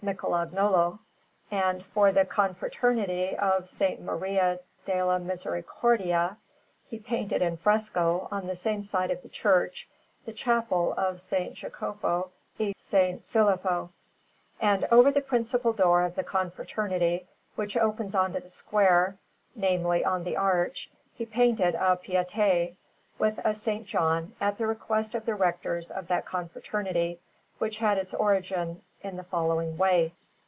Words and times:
Michelagnolo; 0.03 0.97
and, 1.51 1.85
for 1.85 2.11
the 2.13 2.25
Confraternity 2.25 3.37
of 3.37 3.61
S. 3.65 3.99
Maria 3.99 4.59
della 4.87 5.19
Misericordia, 5.19 6.35
he 6.87 6.97
painted 6.97 7.39
in 7.43 7.55
fresco, 7.55 8.27
on 8.31 8.47
the 8.47 8.55
same 8.55 8.81
side 8.81 9.11
of 9.11 9.21
the 9.21 9.29
church, 9.29 9.87
the 10.25 10.33
Chapel 10.33 10.93
of 10.97 11.13
S. 11.13 11.31
Jacopo 11.53 12.31
e 12.57 12.71
S. 12.71 12.95
Filippo; 13.27 13.91
and 14.59 14.85
over 14.85 15.11
the 15.11 15.21
principal 15.21 15.71
door 15.71 16.01
of 16.01 16.15
the 16.15 16.23
Confraternity, 16.23 17.27
which 17.53 17.77
opens 17.77 18.15
on 18.15 18.33
to 18.33 18.39
the 18.39 18.49
square 18.49 19.19
namely, 19.55 20.03
on 20.03 20.23
the 20.23 20.35
arch 20.35 20.89
he 21.13 21.27
painted 21.27 21.75
a 21.75 21.95
Pietà, 21.95 22.75
with 23.19 23.37
a 23.37 23.49
S. 23.49 23.67
John, 23.85 24.33
at 24.41 24.57
the 24.57 24.65
request 24.65 25.13
of 25.13 25.27
the 25.27 25.35
Rectors 25.35 25.91
of 25.91 26.07
that 26.07 26.25
Confraternity, 26.25 27.19
which 27.59 27.77
had 27.77 27.99
its 27.99 28.15
origin 28.15 28.81
in 29.03 29.17
the 29.17 29.23
following 29.23 29.75
way. 29.77 30.13